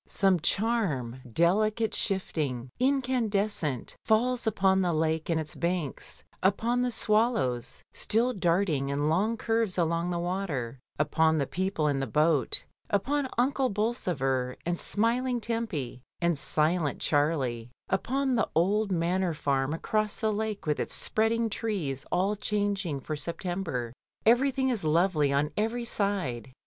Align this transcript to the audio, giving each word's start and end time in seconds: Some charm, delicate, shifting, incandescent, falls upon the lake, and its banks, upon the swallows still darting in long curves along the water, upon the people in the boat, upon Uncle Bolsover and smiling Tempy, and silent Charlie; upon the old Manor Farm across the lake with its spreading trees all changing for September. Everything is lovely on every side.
Some 0.07 0.39
charm, 0.39 1.21
delicate, 1.31 1.93
shifting, 1.93 2.71
incandescent, 2.79 3.95
falls 4.03 4.47
upon 4.47 4.81
the 4.81 4.93
lake, 4.93 5.29
and 5.29 5.39
its 5.39 5.53
banks, 5.53 6.23
upon 6.41 6.81
the 6.81 6.89
swallows 6.89 7.83
still 7.93 8.33
darting 8.33 8.89
in 8.89 9.09
long 9.09 9.37
curves 9.37 9.77
along 9.77 10.09
the 10.09 10.17
water, 10.17 10.79
upon 10.97 11.37
the 11.37 11.45
people 11.45 11.87
in 11.87 11.99
the 11.99 12.07
boat, 12.07 12.65
upon 12.89 13.29
Uncle 13.37 13.69
Bolsover 13.69 14.55
and 14.65 14.79
smiling 14.79 15.39
Tempy, 15.39 16.01
and 16.19 16.35
silent 16.35 16.99
Charlie; 16.99 17.69
upon 17.87 18.33
the 18.33 18.49
old 18.55 18.91
Manor 18.91 19.35
Farm 19.35 19.71
across 19.71 20.19
the 20.19 20.33
lake 20.33 20.65
with 20.65 20.79
its 20.79 20.95
spreading 20.95 21.47
trees 21.47 22.07
all 22.11 22.35
changing 22.35 23.01
for 23.01 23.15
September. 23.15 23.93
Everything 24.25 24.69
is 24.69 24.83
lovely 24.83 25.31
on 25.31 25.51
every 25.55 25.85
side. 25.85 26.51